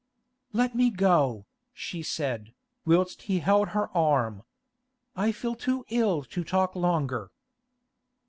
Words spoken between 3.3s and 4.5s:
held her arm.